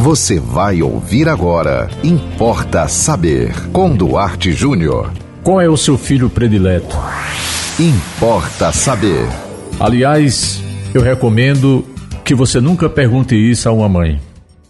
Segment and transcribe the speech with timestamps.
[0.00, 1.86] Você vai ouvir agora.
[2.02, 3.52] Importa saber.
[3.70, 5.12] Com Duarte Júnior.
[5.44, 6.96] Qual é o seu filho predileto?
[7.78, 9.26] Importa saber.
[9.78, 11.84] Aliás, eu recomendo
[12.24, 14.18] que você nunca pergunte isso a uma mãe.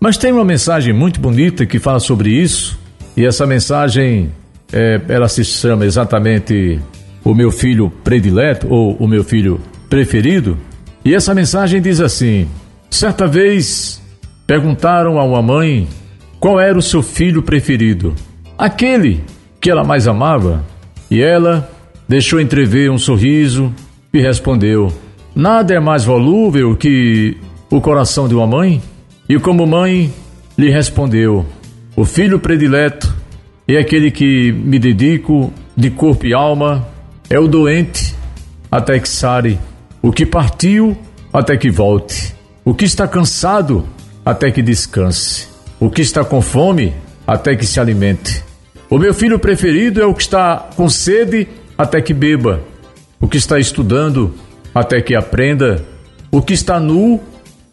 [0.00, 2.78] Mas tem uma mensagem muito bonita que fala sobre isso,
[3.14, 4.32] e essa mensagem
[4.72, 6.80] é, ela se chama exatamente
[7.22, 9.60] o meu filho predileto ou o meu filho
[9.90, 10.56] preferido.
[11.04, 12.48] E essa mensagem diz assim:
[12.88, 14.00] certa vez
[14.48, 15.86] perguntaram a uma mãe
[16.40, 18.14] qual era o seu filho preferido,
[18.56, 19.20] aquele
[19.60, 20.64] que ela mais amava,
[21.10, 21.70] e ela
[22.08, 23.70] deixou entrever um sorriso
[24.12, 24.90] e respondeu:
[25.36, 27.36] Nada é mais volúvel que
[27.70, 28.82] o coração de uma mãe.
[29.28, 30.10] E como mãe,
[30.56, 31.44] lhe respondeu:
[31.94, 33.14] O filho predileto
[33.68, 36.88] é aquele que me dedico de corpo e alma,
[37.28, 38.14] é o doente
[38.70, 39.58] até que sare,
[40.00, 40.96] o que partiu
[41.30, 43.86] até que volte, o que está cansado
[44.28, 45.48] até que descanse.
[45.80, 46.92] O que está com fome,
[47.26, 48.44] até que se alimente.
[48.90, 51.48] O meu filho preferido é o que está com sede,
[51.78, 52.60] até que beba.
[53.18, 54.34] O que está estudando,
[54.74, 55.82] até que aprenda.
[56.30, 57.22] O que está nu,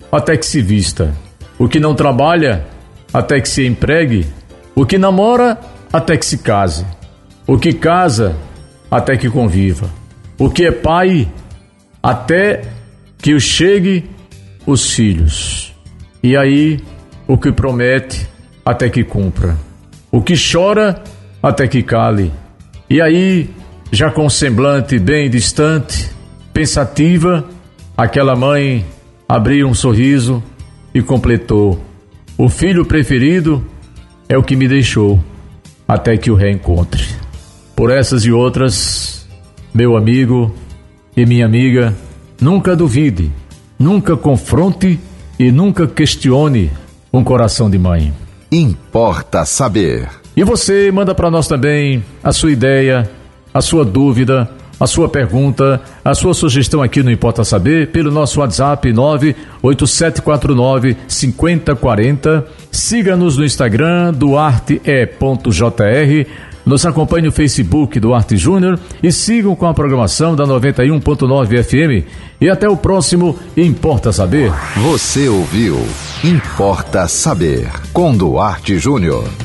[0.09, 1.13] até que se vista.
[1.59, 2.65] O que não trabalha,
[3.13, 4.25] até que se empregue.
[4.73, 5.59] O que namora,
[5.91, 6.85] até que se case.
[7.45, 8.33] O que casa,
[8.89, 9.89] até que conviva.
[10.39, 11.29] O que é pai,
[12.01, 12.61] até
[13.17, 14.09] que o chegue
[14.65, 15.74] os filhos.
[16.25, 16.79] E aí,
[17.27, 18.27] o que promete
[18.65, 19.55] até que cumpra.
[20.11, 21.03] O que chora
[21.41, 22.31] até que cale.
[22.89, 23.47] E aí,
[23.91, 26.09] já com semblante bem distante,
[26.51, 27.47] pensativa,
[27.95, 28.83] aquela mãe
[29.29, 30.41] abriu um sorriso
[30.95, 31.79] e completou:
[32.39, 33.63] O filho preferido
[34.27, 35.23] é o que me deixou,
[35.87, 37.05] até que o reencontre.
[37.75, 39.29] Por essas e outras,
[39.71, 40.55] meu amigo
[41.15, 41.95] e minha amiga,
[42.41, 43.31] nunca duvide,
[43.77, 44.99] nunca confronte
[45.39, 46.71] e nunca questione
[47.11, 48.13] um coração de mãe.
[48.51, 50.07] Importa saber.
[50.35, 53.09] E você manda para nós também a sua ideia,
[53.53, 58.41] a sua dúvida, a sua pergunta, a sua sugestão aqui no Importa Saber pelo nosso
[58.41, 62.45] WhatsApp 98749 5040.
[62.71, 64.85] Siga-nos no Instagram duarte.jr
[66.65, 72.07] nos acompanhe no Facebook do Arte Júnior e sigam com a programação da 91.9 FM.
[72.41, 74.51] E até o próximo Importa Saber.
[74.77, 75.77] Você ouviu
[76.23, 79.44] Importa Saber com Duarte Júnior.